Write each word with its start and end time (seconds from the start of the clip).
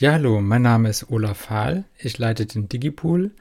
Ja, 0.00 0.12
hallo, 0.12 0.40
mein 0.40 0.62
Name 0.62 0.90
ist 0.90 1.10
Olaf 1.10 1.38
Fahl. 1.38 1.82
Ich 1.98 2.18
leite 2.18 2.46
den 2.46 2.68
Digipool 2.68 3.32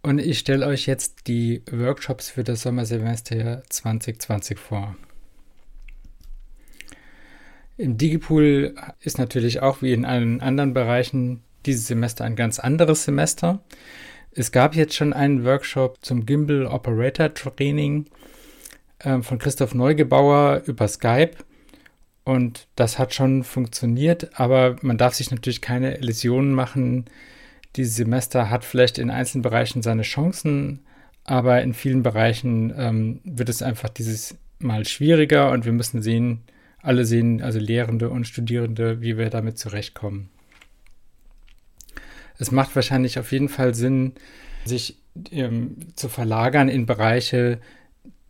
und 0.00 0.20
ich 0.20 0.38
stelle 0.38 0.66
euch 0.66 0.86
jetzt 0.86 1.26
die 1.26 1.60
Workshops 1.70 2.30
für 2.30 2.42
das 2.42 2.62
Sommersemester 2.62 3.62
2020 3.68 4.58
vor. 4.58 4.96
Im 7.76 7.98
Digipool 7.98 8.74
ist 9.00 9.18
natürlich 9.18 9.60
auch 9.60 9.82
wie 9.82 9.92
in 9.92 10.06
allen 10.06 10.40
anderen 10.40 10.72
Bereichen 10.72 11.42
dieses 11.66 11.88
Semester 11.88 12.24
ein 12.24 12.36
ganz 12.36 12.58
anderes 12.58 13.04
Semester. 13.04 13.62
Es 14.30 14.50
gab 14.50 14.74
jetzt 14.74 14.94
schon 14.94 15.12
einen 15.12 15.44
Workshop 15.44 15.98
zum 16.00 16.24
Gimbal 16.24 16.68
Operator 16.68 17.34
Training 17.34 18.06
äh, 19.00 19.20
von 19.20 19.38
Christoph 19.38 19.74
Neugebauer 19.74 20.62
über 20.64 20.88
Skype. 20.88 21.32
Und 22.24 22.68
das 22.76 22.98
hat 22.98 23.14
schon 23.14 23.42
funktioniert, 23.42 24.38
aber 24.38 24.76
man 24.82 24.96
darf 24.96 25.14
sich 25.14 25.30
natürlich 25.30 25.60
keine 25.60 25.96
Illusionen 25.98 26.52
machen. 26.52 27.06
Dieses 27.74 27.96
Semester 27.96 28.48
hat 28.48 28.64
vielleicht 28.64 28.98
in 28.98 29.10
einzelnen 29.10 29.42
Bereichen 29.42 29.82
seine 29.82 30.02
Chancen, 30.02 30.80
aber 31.24 31.62
in 31.62 31.74
vielen 31.74 32.02
Bereichen 32.02 32.72
ähm, 32.76 33.20
wird 33.24 33.48
es 33.48 33.62
einfach 33.62 33.88
dieses 33.88 34.36
Mal 34.58 34.86
schwieriger 34.86 35.50
und 35.50 35.64
wir 35.64 35.72
müssen 35.72 36.02
sehen, 36.02 36.42
alle 36.80 37.04
sehen, 37.04 37.42
also 37.42 37.58
Lehrende 37.58 38.10
und 38.10 38.26
Studierende, 38.26 39.00
wie 39.00 39.18
wir 39.18 39.30
damit 39.30 39.58
zurechtkommen. 39.58 40.28
Es 42.38 42.50
macht 42.50 42.74
wahrscheinlich 42.74 43.18
auf 43.18 43.32
jeden 43.32 43.48
Fall 43.48 43.74
Sinn, 43.74 44.12
sich 44.64 44.96
ähm, 45.30 45.76
zu 45.94 46.08
verlagern 46.08 46.68
in 46.68 46.86
Bereiche, 46.86 47.60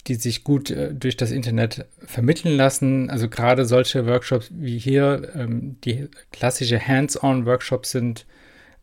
die 0.08 0.16
sich 0.16 0.44
gut 0.44 0.70
äh, 0.70 0.94
durch 0.94 1.16
das 1.16 1.30
Internet 1.30 1.86
vermitteln 2.04 2.56
lassen. 2.56 3.10
Also 3.10 3.28
gerade 3.28 3.64
solche 3.64 4.06
Workshops 4.06 4.50
wie 4.52 4.78
hier, 4.78 5.32
ähm, 5.34 5.76
die 5.84 6.08
klassische 6.32 6.84
Hands-on-Workshops 6.86 7.90
sind, 7.92 8.26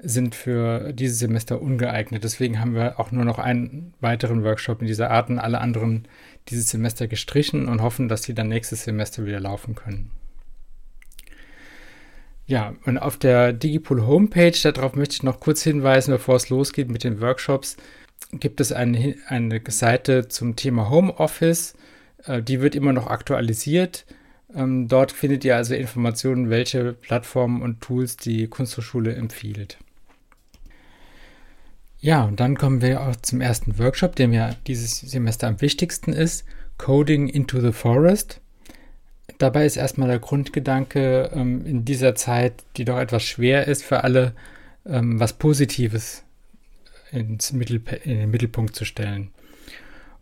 sind 0.01 0.33
für 0.33 0.93
dieses 0.93 1.19
Semester 1.19 1.61
ungeeignet. 1.61 2.23
Deswegen 2.23 2.61
haben 2.61 2.73
wir 2.73 2.99
auch 2.99 3.11
nur 3.11 3.25
noch 3.25 3.37
einen 3.37 3.93
weiteren 3.99 4.43
Workshop 4.43 4.81
in 4.81 4.87
dieser 4.87 5.11
Art 5.11 5.29
und 5.29 5.39
alle 5.39 5.59
anderen 5.59 6.07
dieses 6.47 6.69
Semester 6.69 7.07
gestrichen 7.07 7.67
und 7.67 7.81
hoffen, 7.81 8.07
dass 8.07 8.23
sie 8.23 8.33
dann 8.33 8.47
nächstes 8.47 8.85
Semester 8.85 9.25
wieder 9.25 9.41
laufen 9.41 9.75
können. 9.75 10.11
Ja, 12.45 12.73
und 12.85 12.97
auf 12.97 13.17
der 13.17 13.53
Digipool 13.53 14.07
Homepage, 14.07 14.57
darauf 14.71 14.95
möchte 14.95 15.13
ich 15.13 15.23
noch 15.23 15.39
kurz 15.39 15.61
hinweisen, 15.61 16.11
bevor 16.11 16.35
es 16.35 16.49
losgeht 16.49 16.89
mit 16.89 17.03
den 17.03 17.21
Workshops, 17.21 17.77
gibt 18.31 18.61
es 18.61 18.71
eine, 18.71 19.15
eine 19.27 19.61
Seite 19.67 20.27
zum 20.27 20.55
Thema 20.55 20.89
Homeoffice. 20.89 21.75
Äh, 22.25 22.41
die 22.41 22.61
wird 22.61 22.75
immer 22.75 22.93
noch 22.93 23.07
aktualisiert. 23.07 24.05
Ähm, 24.53 24.87
dort 24.87 25.11
findet 25.11 25.45
ihr 25.45 25.55
also 25.55 25.75
Informationen, 25.75 26.49
welche 26.49 26.93
Plattformen 26.93 27.61
und 27.61 27.81
Tools 27.81 28.17
die 28.17 28.47
Kunsthochschule 28.47 29.15
empfiehlt. 29.15 29.77
Ja, 32.01 32.23
und 32.23 32.39
dann 32.39 32.57
kommen 32.57 32.81
wir 32.81 33.01
auch 33.01 33.15
zum 33.17 33.41
ersten 33.41 33.77
Workshop, 33.77 34.15
der 34.15 34.29
mir 34.29 34.55
dieses 34.67 34.99
Semester 34.99 35.47
am 35.47 35.59
wichtigsten 35.61 36.13
ist, 36.13 36.45
Coding 36.77 37.27
into 37.27 37.59
the 37.59 37.73
Forest. 37.73 38.39
Dabei 39.37 39.65
ist 39.65 39.75
erstmal 39.75 40.07
der 40.07 40.19
Grundgedanke 40.19 41.29
ähm, 41.33 41.65
in 41.65 41.85
dieser 41.85 42.15
Zeit, 42.15 42.63
die 42.77 42.85
doch 42.85 42.97
etwas 42.97 43.23
schwer 43.23 43.67
ist 43.67 43.83
für 43.83 44.03
alle, 44.03 44.33
ähm, 44.85 45.19
was 45.19 45.33
Positives 45.33 46.23
ins 47.11 47.53
Mittel, 47.53 47.81
in 48.03 48.19
den 48.19 48.31
Mittelpunkt 48.31 48.75
zu 48.75 48.85
stellen. 48.85 49.31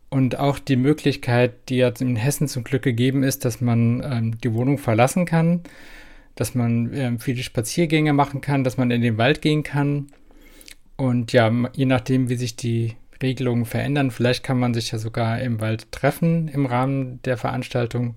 Und 0.09 0.39
auch 0.39 0.57
die 0.59 0.77
Möglichkeit, 0.77 1.69
die 1.69 1.77
jetzt 1.77 2.01
in 2.01 2.15
Hessen 2.15 2.47
zum 2.47 2.63
Glück 2.63 2.81
gegeben 2.81 3.23
ist, 3.23 3.43
dass 3.43 3.59
man 3.59 4.01
ähm, 4.03 4.37
die 4.41 4.53
Wohnung 4.53 4.77
verlassen 4.77 5.25
kann, 5.25 5.61
dass 6.35 6.55
man 6.55 6.93
ähm, 6.93 7.19
viele 7.19 7.43
Spaziergänge 7.43 8.13
machen 8.13 8.39
kann, 8.39 8.63
dass 8.63 8.77
man 8.77 8.91
in 8.91 9.01
den 9.01 9.17
Wald 9.17 9.41
gehen 9.41 9.63
kann. 9.63 10.07
Und 10.95 11.33
ja, 11.33 11.51
je 11.73 11.85
nachdem, 11.85 12.29
wie 12.29 12.35
sich 12.35 12.55
die 12.55 12.95
Regelungen 13.21 13.65
verändern, 13.65 14.11
vielleicht 14.11 14.43
kann 14.43 14.59
man 14.59 14.73
sich 14.73 14.91
ja 14.91 14.99
sogar 14.99 15.41
im 15.41 15.59
Wald 15.59 15.91
treffen 15.91 16.47
im 16.47 16.65
Rahmen 16.65 17.19
der 17.23 17.37
Veranstaltung 17.37 18.15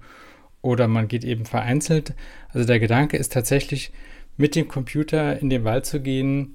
oder 0.63 0.89
man 0.89 1.09
geht 1.09 1.25
eben 1.25 1.47
vereinzelt. 1.47 2.15
Also 2.51 2.67
der 2.67 2.79
Gedanke 2.79 3.17
ist 3.17 3.33
tatsächlich, 3.33 3.93
mit 4.37 4.55
dem 4.55 4.69
Computer 4.69 5.39
in 5.39 5.51
den 5.51 5.65
Wald 5.65 5.87
zu 5.87 6.01
gehen 6.01 6.55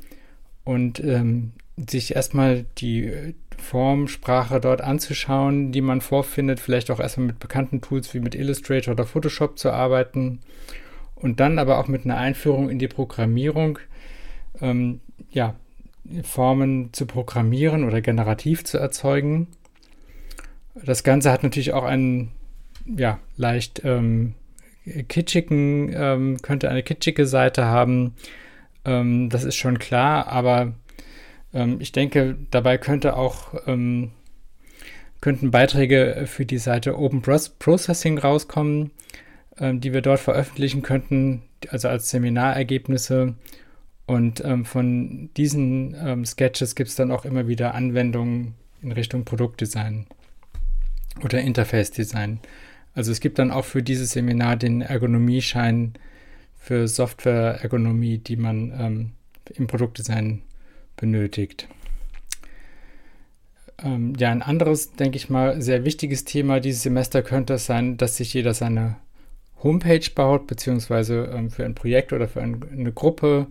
und 0.63 0.99
ähm, 1.03 1.51
sich 1.77 2.15
erstmal 2.15 2.65
die 2.77 3.35
Formsprache 3.57 4.59
dort 4.59 4.81
anzuschauen, 4.81 5.71
die 5.71 5.81
man 5.81 6.01
vorfindet, 6.01 6.59
vielleicht 6.59 6.91
auch 6.91 6.99
erstmal 6.99 7.27
mit 7.27 7.39
bekannten 7.39 7.81
Tools 7.81 8.13
wie 8.13 8.19
mit 8.19 8.35
Illustrator 8.35 8.93
oder 8.93 9.05
Photoshop 9.05 9.57
zu 9.57 9.71
arbeiten 9.71 10.39
und 11.15 11.39
dann 11.39 11.59
aber 11.59 11.79
auch 11.79 11.87
mit 11.87 12.05
einer 12.05 12.17
Einführung 12.17 12.69
in 12.69 12.79
die 12.79 12.87
Programmierung, 12.87 13.79
ähm, 14.61 15.01
ja, 15.31 15.55
Formen 16.23 16.93
zu 16.93 17.07
programmieren 17.07 17.83
oder 17.83 17.99
generativ 18.01 18.63
zu 18.63 18.77
erzeugen. 18.77 19.47
Das 20.75 21.03
Ganze 21.03 21.31
hat 21.31 21.41
natürlich 21.41 21.73
auch 21.73 21.83
einen, 21.83 22.31
ja, 22.85 23.19
leicht 23.37 23.81
ähm, 23.83 24.35
kitschigen, 25.07 25.91
ähm, 25.95 26.37
könnte 26.41 26.69
eine 26.69 26.83
kitschige 26.83 27.25
Seite 27.25 27.65
haben. 27.65 28.13
Ähm, 28.83 29.29
das 29.29 29.43
ist 29.45 29.55
schon 29.55 29.79
klar, 29.79 30.27
aber 30.27 30.73
ähm, 31.55 31.77
ich 31.79 31.91
denke, 31.91 32.37
dabei 32.51 32.77
könnte 32.77 33.15
auch 33.15 33.55
ähm, 33.65 34.11
könnten 35.21 35.49
Beiträge 35.49 36.25
für 36.27 36.45
die 36.45 36.59
Seite 36.59 36.99
Open 36.99 37.23
Processing 37.23 38.19
rauskommen, 38.19 38.91
ähm, 39.57 39.81
die 39.81 39.93
wir 39.93 40.01
dort 40.01 40.19
veröffentlichen 40.19 40.83
könnten, 40.83 41.41
also 41.69 41.87
als 41.87 42.09
Seminarergebnisse. 42.11 43.33
Und 44.05 44.43
ähm, 44.45 44.65
von 44.65 45.31
diesen 45.35 45.95
ähm, 45.99 46.25
Sketches 46.25 46.75
gibt 46.75 46.89
es 46.89 46.95
dann 46.95 47.11
auch 47.11 47.25
immer 47.25 47.47
wieder 47.47 47.73
Anwendungen 47.73 48.53
in 48.83 48.91
Richtung 48.91 49.25
Produktdesign 49.25 50.05
oder 51.23 51.41
Interface 51.41 51.89
Design. 51.89 52.39
Also 52.93 53.11
es 53.11 53.19
gibt 53.19 53.39
dann 53.39 53.49
auch 53.49 53.65
für 53.65 53.81
dieses 53.81 54.11
Seminar 54.11 54.57
den 54.57 54.81
Ergonomieschein 54.81 55.93
für 56.59 56.87
Software-Ergonomie, 56.87 58.19
die 58.19 58.35
man 58.35 58.73
ähm, 58.79 59.11
im 59.55 59.65
Produktdesign 59.67 60.43
benötigt. 60.95 61.67
Ähm, 63.83 64.13
ja, 64.17 64.31
ein 64.31 64.41
anderes, 64.41 64.93
denke 64.93 65.17
ich 65.17 65.29
mal, 65.29 65.61
sehr 65.61 65.85
wichtiges 65.85 66.23
Thema 66.23 66.59
dieses 66.59 66.83
Semester 66.83 67.21
könnte 67.21 67.55
es 67.55 67.65
sein, 67.65 67.97
dass 67.97 68.17
sich 68.17 68.33
jeder 68.33 68.53
seine 68.53 68.97
Homepage 69.63 70.09
baut, 70.13 70.47
beziehungsweise 70.47 71.31
ähm, 71.33 71.49
für 71.49 71.65
ein 71.65 71.75
Projekt 71.75 72.13
oder 72.13 72.27
für 72.27 72.41
ein, 72.41 72.63
eine 72.71 72.91
Gruppe 72.91 73.47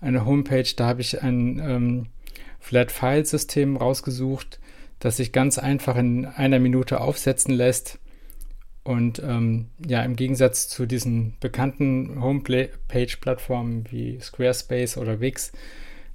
eine 0.00 0.24
Homepage. 0.24 0.68
Da 0.76 0.86
habe 0.86 1.00
ich 1.00 1.22
ein 1.22 1.58
ähm, 1.58 2.06
Flat-File-System 2.60 3.76
rausgesucht, 3.76 4.60
das 4.98 5.16
sich 5.16 5.32
ganz 5.32 5.58
einfach 5.58 5.96
in 5.96 6.26
einer 6.26 6.58
Minute 6.58 7.00
aufsetzen 7.00 7.54
lässt. 7.54 7.98
Und 8.84 9.20
ähm, 9.24 9.66
ja, 9.84 10.02
im 10.04 10.14
Gegensatz 10.14 10.68
zu 10.68 10.86
diesen 10.86 11.34
bekannten 11.40 12.20
Homepage-Plattformen 12.20 13.84
wie 13.90 14.20
Squarespace 14.20 14.96
oder 14.96 15.20
Wix 15.20 15.52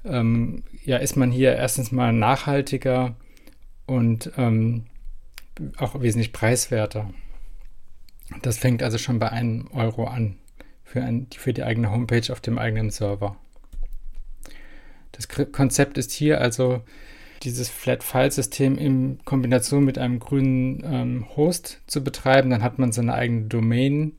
ähm, 0.05 0.63
ja, 0.83 0.97
ist 0.97 1.15
man 1.15 1.31
hier 1.31 1.55
erstens 1.55 1.91
mal 1.91 2.13
nachhaltiger 2.13 3.15
und 3.85 4.31
ähm, 4.37 4.85
auch 5.77 6.01
wesentlich 6.01 6.33
preiswerter. 6.33 7.09
Das 8.41 8.57
fängt 8.57 8.83
also 8.83 8.97
schon 8.97 9.19
bei 9.19 9.29
einem 9.29 9.67
Euro 9.73 10.05
an 10.05 10.37
für, 10.83 11.03
ein, 11.03 11.27
für 11.35 11.53
die 11.53 11.63
eigene 11.63 11.91
Homepage 11.91 12.31
auf 12.31 12.41
dem 12.41 12.57
eigenen 12.57 12.89
Server. 12.89 13.35
Das 15.11 15.27
Konzept 15.51 15.97
ist 15.97 16.11
hier 16.11 16.41
also 16.41 16.81
dieses 17.43 17.69
Flat-File-System 17.69 18.77
in 18.77 19.19
Kombination 19.25 19.83
mit 19.83 19.97
einem 19.97 20.19
grünen 20.19 20.83
ähm, 20.85 21.25
Host 21.35 21.81
zu 21.87 22.03
betreiben. 22.03 22.49
Dann 22.49 22.63
hat 22.63 22.79
man 22.79 22.91
seine 22.91 23.13
eigene 23.13 23.47
Domain 23.47 24.13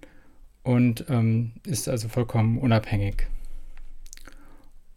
und 0.65 1.07
ähm, 1.09 1.53
ist 1.67 1.89
also 1.89 2.09
vollkommen 2.09 2.59
unabhängig. 2.59 3.27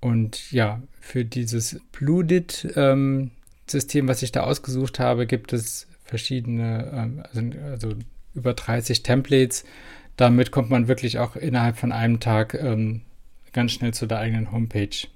Und 0.06 0.52
ja, 0.52 0.84
für 1.02 1.26
dieses 1.26 1.82
Bloodit-System, 1.92 4.04
ähm, 4.04 4.08
was 4.08 4.22
ich 4.22 4.32
da 4.32 4.44
ausgesucht 4.44 5.00
habe, 5.00 5.26
gibt 5.26 5.52
es 5.52 5.88
verschiedene, 6.04 6.92
ähm, 6.94 7.24
also, 7.24 7.42
also, 7.72 7.96
über 8.36 8.54
30 8.54 9.02
Templates. 9.02 9.66
Damit 10.16 10.52
kommt 10.52 10.70
man 10.70 10.88
wirklich 10.88 11.18
auch 11.18 11.36
innerhalb 11.36 11.78
von 11.78 11.92
einem 11.92 12.20
Tag 12.20 12.54
ähm, 12.54 13.02
ganz 13.52 13.72
schnell 13.72 13.96
zu 13.96 14.06
der 14.06 14.20
eigenen 14.20 14.52
Homepage. 14.52 15.08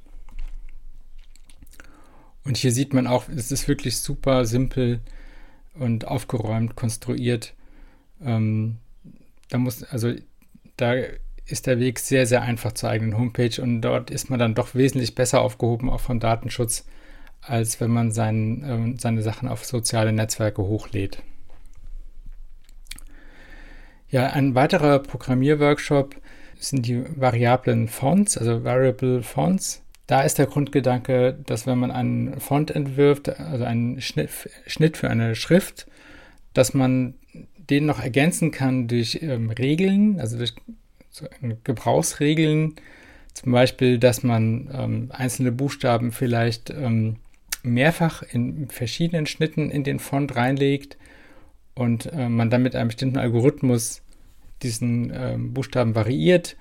Und 2.44 2.58
hier 2.58 2.72
sieht 2.72 2.92
man 2.92 3.06
auch, 3.06 3.30
es 3.30 3.52
ist 3.52 3.68
wirklich 3.68 3.98
super 3.98 4.46
simpel 4.46 5.02
und 5.76 6.08
aufgeräumt 6.08 6.76
konstruiert. 6.76 7.54
Ähm, 8.24 8.78
da 9.50 9.60
muss, 9.60 9.84
also 9.84 10.16
da 10.78 10.96
ist 11.52 11.68
der 11.68 11.80
Weg 11.80 12.00
sehr, 12.00 12.26
sehr 12.26 12.42
einfach 12.42 12.74
zur 12.74 12.90
eigenen 12.90 13.18
Homepage 13.18 13.62
und 13.62 13.82
dort 13.82 14.12
ist 14.12 14.30
man 14.30 14.40
dann 14.40 14.56
doch 14.56 14.76
wesentlich 14.76 15.16
besser 15.16 15.42
aufgehoben, 15.42 15.90
auch 15.90 16.00
vom 16.00 16.20
Datenschutz, 16.20 16.86
als 17.42 17.80
wenn 17.80 17.92
man 17.92 18.12
sein, 18.12 18.96
äh, 18.96 19.00
seine 19.00 19.22
Sachen 19.22 19.50
auf 19.50 19.66
soziale 19.66 20.12
Netzwerke 20.12 20.62
hochlädt. 20.62 21.24
Ja, 24.10 24.28
ein 24.28 24.56
weiterer 24.56 25.00
Programmierworkshop 25.00 26.16
sind 26.58 26.86
die 26.86 27.04
variablen 27.16 27.88
Fonts, 27.88 28.38
also 28.38 28.64
Variable 28.64 29.22
Fonts. 29.22 29.84
Da 30.08 30.22
ist 30.22 30.40
der 30.40 30.48
Grundgedanke, 30.48 31.38
dass 31.46 31.68
wenn 31.68 31.78
man 31.78 31.92
einen 31.92 32.40
Font 32.40 32.72
entwirft, 32.72 33.30
also 33.40 33.64
einen 33.64 34.02
Schnitt, 34.02 34.32
Schnitt 34.66 34.98
für 34.98 35.10
eine 35.10 35.36
Schrift, 35.36 35.88
dass 36.54 36.74
man 36.74 37.14
den 37.70 37.86
noch 37.86 38.02
ergänzen 38.02 38.50
kann 38.50 38.88
durch 38.88 39.20
ähm, 39.22 39.52
Regeln, 39.52 40.20
also 40.20 40.38
durch 40.38 40.56
Gebrauchsregeln, 41.64 42.76
zum 43.34 43.52
Beispiel, 43.52 44.00
dass 44.00 44.24
man 44.24 44.70
ähm, 44.74 45.12
einzelne 45.12 45.52
Buchstaben 45.52 46.12
vielleicht 46.12 46.70
ähm, 46.72 47.18
mehrfach 47.64 48.24
in 48.24 48.70
verschiedenen 48.70 49.26
Schnitten 49.26 49.70
in 49.70 49.84
den 49.84 50.00
Font 50.00 50.36
reinlegt 50.36 50.98
und 51.76 52.08
äh, 52.08 52.30
man 52.30 52.50
dann 52.50 52.64
mit 52.64 52.76
einem 52.76 52.90
bestimmten 52.90 53.18
Algorithmus 53.18 54.02
diesen 54.64 55.12
äh, 55.12 55.38
Buchstaben 55.38 55.96
variiert. 55.96 56.58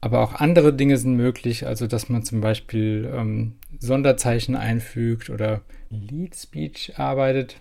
Aber 0.00 0.20
auch 0.20 0.34
andere 0.34 0.72
Dinge 0.72 0.96
sind 0.96 1.14
möglich, 1.14 1.66
also 1.66 1.88
dass 1.88 2.08
man 2.08 2.22
zum 2.22 2.40
Beispiel 2.40 3.10
ähm, 3.12 3.54
Sonderzeichen 3.78 4.54
einfügt 4.54 5.28
oder 5.28 5.62
Lead 5.90 6.36
Speech 6.36 6.98
arbeitet. 6.98 7.56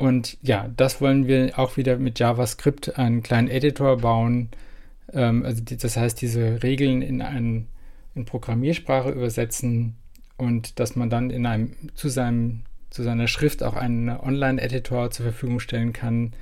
Und 0.00 0.38
ja, 0.40 0.70
das 0.78 1.02
wollen 1.02 1.26
wir 1.26 1.58
auch 1.58 1.76
wieder 1.76 1.98
mit 1.98 2.18
JavaScript 2.18 2.98
einen 2.98 3.22
kleinen 3.22 3.48
Editor 3.48 3.98
bauen. 3.98 4.48
Ähm, 5.12 5.44
also 5.44 5.62
die, 5.62 5.76
das 5.76 5.98
heißt, 5.98 6.22
diese 6.22 6.62
Regeln 6.62 7.02
in, 7.02 7.20
eine 7.20 7.66
in 8.14 8.24
Programmiersprache 8.24 9.10
übersetzen 9.10 9.96
und 10.38 10.80
dass 10.80 10.96
man 10.96 11.10
dann 11.10 11.28
in 11.28 11.44
einem 11.44 11.76
zu 11.94 12.08
seinem 12.08 12.62
zu 12.88 13.02
seiner 13.02 13.28
Schrift 13.28 13.62
auch 13.62 13.76
einen 13.76 14.08
Online-Editor 14.08 15.10
zur 15.10 15.24
Verfügung 15.24 15.60
stellen 15.60 15.92
kann, 15.92 16.32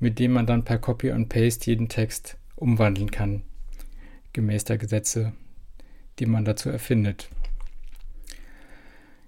mit 0.00 0.18
dem 0.18 0.32
man 0.32 0.44
dann 0.44 0.64
per 0.64 0.78
Copy 0.78 1.12
und 1.12 1.28
Paste 1.28 1.70
jeden 1.70 1.88
Text 1.88 2.36
umwandeln 2.56 3.12
kann, 3.12 3.42
gemäß 4.32 4.64
der 4.64 4.76
Gesetze, 4.76 5.32
die 6.18 6.26
man 6.26 6.44
dazu 6.44 6.68
erfindet. 6.68 7.30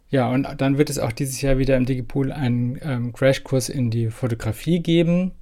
Ja, 0.09 0.31
und 0.31 0.47
dann 0.59 0.79
wird 0.79 0.89
es 0.91 0.99
auch 0.99 1.13
dieses 1.13 1.41
Jahr 1.41 1.59
wieder 1.59 1.77
im 1.77 1.85
Digipool 1.85 2.33
einen 2.33 2.79
ähm, 2.83 3.13
Crashkurs 3.13 3.69
in 3.69 3.91
die 3.91 4.11
Fotografie 4.11 4.81
geben. 4.81 5.33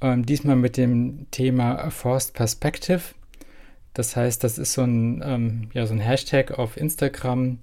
Ähm, 0.00 0.26
diesmal 0.26 0.56
mit 0.56 0.76
dem 0.76 1.26
Thema 1.30 1.90
Forced 1.90 2.34
Perspective. 2.34 3.00
Das 3.94 4.14
heißt, 4.14 4.44
das 4.44 4.58
ist 4.58 4.74
so 4.74 4.82
ein, 4.82 5.22
ähm, 5.24 5.70
ja, 5.72 5.86
so 5.86 5.94
ein 5.94 6.00
Hashtag 6.00 6.58
auf 6.58 6.76
Instagram, 6.76 7.58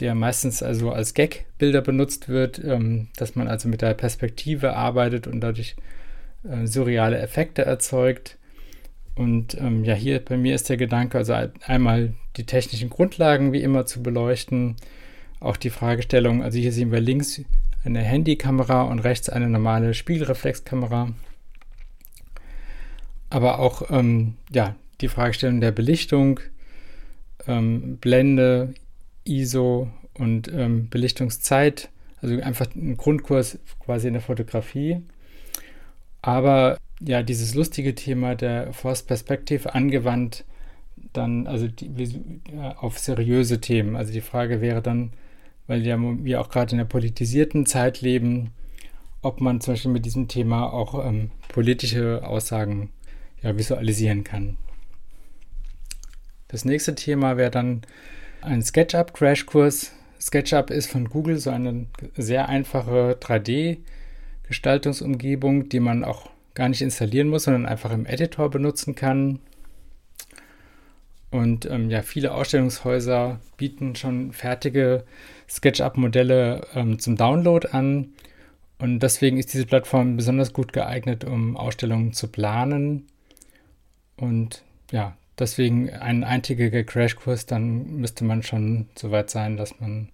der 0.00 0.14
meistens 0.14 0.62
also 0.62 0.90
als 0.90 1.14
Gag-Bilder 1.14 1.80
benutzt 1.80 2.28
wird, 2.28 2.62
ähm, 2.62 3.08
dass 3.16 3.36
man 3.36 3.48
also 3.48 3.68
mit 3.68 3.80
der 3.80 3.94
Perspektive 3.94 4.74
arbeitet 4.74 5.26
und 5.26 5.40
dadurch 5.40 5.76
äh, 6.42 6.66
surreale 6.66 7.18
Effekte 7.18 7.62
erzeugt. 7.62 8.38
Und 9.14 9.56
ähm, 9.58 9.84
ja, 9.84 9.94
hier 9.94 10.22
bei 10.24 10.36
mir 10.36 10.54
ist 10.54 10.68
der 10.68 10.76
Gedanke, 10.76 11.18
also 11.18 11.34
einmal 11.66 12.14
die 12.36 12.44
technischen 12.44 12.90
Grundlagen 12.90 13.52
wie 13.52 13.62
immer 13.62 13.86
zu 13.86 14.02
beleuchten, 14.02 14.76
auch 15.40 15.56
die 15.56 15.70
Fragestellung, 15.70 16.42
also 16.42 16.58
hier 16.58 16.72
sehen 16.72 16.92
wir 16.92 17.00
links 17.00 17.40
eine 17.84 18.00
Handykamera 18.00 18.82
und 18.82 19.00
rechts 19.00 19.28
eine 19.30 19.48
normale 19.48 19.94
Spiegelreflexkamera. 19.94 21.12
Aber 23.30 23.58
auch 23.58 23.90
ähm, 23.90 24.34
ja, 24.52 24.76
die 25.00 25.08
Fragestellung 25.08 25.60
der 25.60 25.72
Belichtung, 25.72 26.40
ähm, 27.46 27.96
Blende, 27.98 28.74
ISO 29.24 29.88
und 30.14 30.52
ähm, 30.52 30.88
Belichtungszeit, 30.90 31.88
also 32.20 32.38
einfach 32.40 32.66
ein 32.74 32.96
Grundkurs 32.96 33.58
quasi 33.78 34.08
in 34.08 34.14
der 34.14 34.22
Fotografie. 34.22 35.00
Aber 36.20 36.76
ja, 37.00 37.22
dieses 37.22 37.54
lustige 37.54 37.94
Thema 37.94 38.34
der 38.34 38.74
Force 38.74 39.02
Perspective 39.02 39.74
angewandt 39.74 40.44
dann, 41.14 41.46
also 41.46 41.66
die, 41.66 41.90
auf 42.76 42.98
seriöse 42.98 43.60
Themen. 43.60 43.96
Also 43.96 44.12
die 44.12 44.20
Frage 44.20 44.60
wäre 44.60 44.82
dann, 44.82 45.12
weil 45.70 45.86
ja 45.86 45.96
wir 46.00 46.40
auch 46.40 46.48
gerade 46.48 46.72
in 46.72 46.78
der 46.78 46.84
politisierten 46.84 47.64
Zeit 47.64 48.00
leben, 48.00 48.50
ob 49.22 49.40
man 49.40 49.60
zum 49.60 49.74
Beispiel 49.74 49.92
mit 49.92 50.04
diesem 50.04 50.26
Thema 50.26 50.72
auch 50.72 51.06
ähm, 51.06 51.30
politische 51.46 52.26
Aussagen 52.26 52.90
ja, 53.40 53.56
visualisieren 53.56 54.24
kann. 54.24 54.56
Das 56.48 56.64
nächste 56.64 56.96
Thema 56.96 57.36
wäre 57.36 57.52
dann 57.52 57.82
ein 58.40 58.62
SketchUp-Crashkurs. 58.62 59.92
SketchUp 60.20 60.70
ist 60.70 60.90
von 60.90 61.08
Google 61.08 61.38
so 61.38 61.50
eine 61.50 61.86
sehr 62.16 62.48
einfache 62.48 63.16
3D-Gestaltungsumgebung, 63.20 65.68
die 65.68 65.78
man 65.78 66.02
auch 66.02 66.30
gar 66.54 66.68
nicht 66.68 66.82
installieren 66.82 67.28
muss, 67.28 67.44
sondern 67.44 67.66
einfach 67.66 67.92
im 67.92 68.06
Editor 68.06 68.50
benutzen 68.50 68.96
kann. 68.96 69.38
Und 71.30 71.64
ähm, 71.66 71.90
ja, 71.90 72.02
viele 72.02 72.34
Ausstellungshäuser 72.34 73.38
bieten 73.56 73.94
schon 73.94 74.32
fertige 74.32 75.04
SketchUp-Modelle 75.50 76.66
ähm, 76.74 76.98
zum 76.98 77.16
Download 77.16 77.68
an. 77.68 78.12
Und 78.78 79.00
deswegen 79.00 79.36
ist 79.36 79.52
diese 79.52 79.66
Plattform 79.66 80.16
besonders 80.16 80.52
gut 80.52 80.72
geeignet, 80.72 81.24
um 81.24 81.56
Ausstellungen 81.56 82.12
zu 82.12 82.28
planen. 82.28 83.06
Und 84.16 84.62
ja, 84.90 85.16
deswegen 85.38 85.90
ein 85.90 86.24
eintägiger 86.24 86.84
Crashkurs, 86.84 87.46
dann 87.46 87.96
müsste 87.96 88.24
man 88.24 88.42
schon 88.42 88.86
so 88.94 89.10
weit 89.10 89.30
sein, 89.30 89.56
dass 89.56 89.80
man 89.80 90.08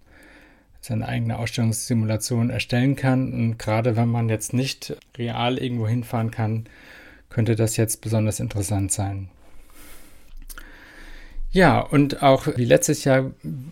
seine 0.81 1.07
eigene 1.07 1.37
Ausstellungssimulation 1.37 2.49
erstellen 2.49 2.95
kann. 2.95 3.33
Und 3.33 3.57
gerade 3.57 3.95
wenn 3.95 4.09
man 4.09 4.29
jetzt 4.29 4.53
nicht 4.53 4.97
real 5.17 5.57
irgendwo 5.57 5.87
hinfahren 5.87 6.31
kann, 6.31 6.65
könnte 7.29 7.55
das 7.55 7.77
jetzt 7.77 8.01
besonders 8.01 8.39
interessant 8.39 8.91
sein. 8.91 9.29
Ja, 11.51 11.79
und 11.79 12.21
auch 12.21 12.47
wie 12.57 12.65
letztes 12.65 13.03
Jahr 13.03 13.31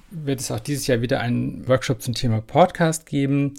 wird 0.10 0.40
es 0.40 0.50
auch 0.50 0.60
dieses 0.60 0.88
Jahr 0.88 1.02
wieder 1.02 1.20
einen 1.20 1.68
Workshop 1.68 2.02
zum 2.02 2.14
Thema 2.14 2.42
Podcast 2.42 3.06
geben. 3.06 3.56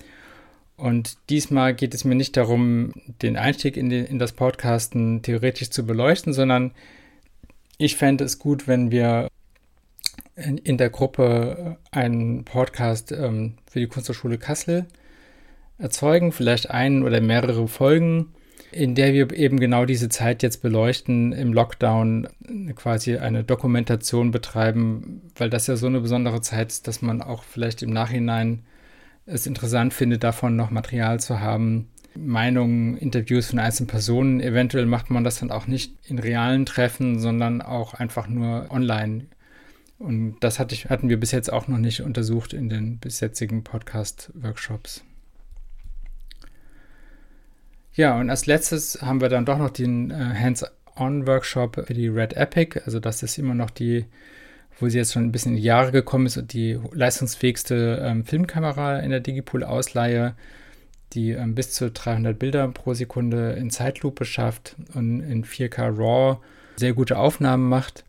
Und 0.77 1.17
diesmal 1.31 1.75
geht 1.75 1.95
es 1.95 2.05
mir 2.05 2.15
nicht 2.15 2.37
darum, 2.37 2.93
den 3.23 3.37
Einstieg 3.37 3.77
in, 3.77 3.89
die, 3.89 4.01
in 4.01 4.19
das 4.19 4.33
Podcasten 4.33 5.23
theoretisch 5.23 5.71
zu 5.71 5.87
beleuchten, 5.87 6.33
sondern 6.33 6.73
ich 7.79 7.97
fände 7.97 8.25
es 8.25 8.39
gut, 8.39 8.67
wenn 8.67 8.91
wir 8.91 9.29
in, 10.35 10.59
in 10.59 10.77
der 10.77 10.91
Gruppe 10.91 11.77
einen 11.91 12.45
Podcast 12.45 13.13
ähm, 13.13 13.55
für 13.71 13.81
die 13.81 13.87
Kunsthochschule 13.87 14.39
Kassel 14.39 14.87
erzeugen, 15.79 16.33
vielleicht 16.33 16.71
einen 16.71 17.03
oder 17.03 17.21
mehrere 17.21 17.69
Folgen 17.69 18.33
in 18.73 18.95
der 18.95 19.13
wir 19.13 19.33
eben 19.33 19.61
genau 19.61 19.85
diese 19.85 20.09
Zeit 20.09 20.43
jetzt 20.43 20.63
beleuchten, 20.63 21.33
im 21.33 21.53
Lockdown 21.53 22.29
quasi 22.75 23.17
eine 23.17 23.45
Dokumentation 23.45 24.31
betreiben, 24.31 25.23
weil 25.37 25.51
das 25.51 25.67
ja 25.67 25.77
so 25.77 25.87
eine 25.87 26.01
besondere 26.01 26.41
Zeit 26.41 26.69
ist, 26.71 26.89
dass 26.89 27.03
man 27.03 27.23
auch 27.23 27.43
vielleicht 27.43 27.83
im 27.83 27.91
Nachhinein 27.91 28.65
es 29.27 29.47
interessant 29.47 29.93
findet, 29.93 30.23
davon 30.25 30.57
noch 30.57 30.71
Material 30.71 31.21
zu 31.21 31.41
haben. 31.41 31.89
Meinungen, 32.15 32.97
Interviews 32.97 33.49
von 33.49 33.59
einzelnen 33.59 33.89
Personen. 33.89 34.41
Eventuell 34.41 34.87
macht 34.87 35.11
man 35.11 35.25
das 35.25 35.41
dann 35.41 35.51
auch 35.51 35.67
nicht 35.67 35.95
in 36.05 36.19
realen 36.19 36.65
Treffen, 36.65 37.19
sondern 37.19 37.61
auch 37.61 37.95
einfach 37.95 38.29
nur 38.29 38.71
online. 38.71 39.27
Und 39.99 40.37
das 40.41 40.59
hatte 40.59 40.75
ich, 40.75 40.89
hatten 40.89 41.09
wir 41.09 41.19
bis 41.19 41.33
jetzt 41.33 41.53
auch 41.53 41.69
noch 41.69 41.79
nicht 41.79 42.01
untersucht 42.01 42.53
in 42.53 42.69
den 42.69 42.99
bis 42.99 43.21
jetzigen 43.21 43.65
Podcast-Workshops. 43.65 45.05
Ja, 47.97 48.21
und 48.21 48.29
als 48.29 48.45
letztes 48.45 49.01
haben 49.01 49.23
wir 49.23 49.31
dann 49.31 49.47
doch 49.47 49.57
noch 49.57 49.71
den 49.71 50.11
äh, 50.11 50.15
Hands-on-Workshop 50.15 51.87
für 51.87 51.95
die 51.95 52.09
Red 52.09 52.35
Epic. 52.35 52.79
Also 52.85 53.01
das 53.01 53.23
ist 53.23 53.39
immer 53.39 53.55
noch 53.55 53.71
die, 53.71 54.05
wo 54.79 54.89
sie 54.91 54.99
jetzt 54.99 55.15
schon 55.15 55.25
ein 55.25 55.33
bisschen 55.33 55.53
in 55.53 55.57
die 55.57 55.65
Jahre 55.65 55.93
gekommen 55.93 56.27
ist 56.27 56.37
und 56.37 56.53
die 56.53 56.79
leistungsfähigste 56.93 58.03
ähm, 58.05 58.27
Filmkamera 58.27 58.99
in 58.99 59.11
der 59.11 59.21
Digipool-Ausleihe, 59.21 60.35
die 61.15 61.31
ähm, 61.31 61.55
bis 61.55 61.73
zu 61.73 61.91
300 61.91 62.39
Bilder 62.39 62.69
pro 62.69 62.93
Sekunde 62.93 63.53
in 63.53 63.71
Zeitlupe 63.71 64.27
schafft 64.27 64.77
und 64.93 65.21
in 65.21 65.45
4K 65.45 65.97
RAW 65.97 66.41
sehr 66.77 66.93
gute 66.93 67.17
Aufnahmen 67.17 67.67
macht. 67.67 68.05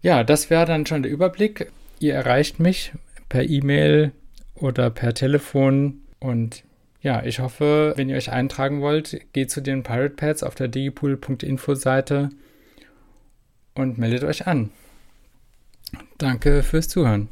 Ja, 0.00 0.24
das 0.24 0.48
wäre 0.48 0.64
dann 0.64 0.86
schon 0.86 1.02
der 1.02 1.12
Überblick. 1.12 1.70
Ihr 1.98 2.14
erreicht 2.14 2.58
mich 2.58 2.92
per 3.28 3.46
E-Mail 3.46 4.12
oder 4.54 4.88
per 4.88 5.12
Telefon 5.12 6.00
und 6.20 6.64
ja, 7.02 7.22
ich 7.24 7.40
hoffe, 7.40 7.94
wenn 7.96 8.08
ihr 8.08 8.16
euch 8.16 8.30
eintragen 8.30 8.82
wollt, 8.82 9.20
geht 9.32 9.50
zu 9.50 9.60
den 9.60 9.82
Pirate 9.82 10.16
Pads 10.16 10.42
auf 10.42 10.54
der 10.54 10.68
digipool.info 10.68 11.74
Seite 11.74 12.30
und 13.74 13.98
meldet 13.98 14.24
euch 14.24 14.46
an. 14.46 14.70
Danke 16.18 16.62
fürs 16.62 16.88
Zuhören. 16.88 17.28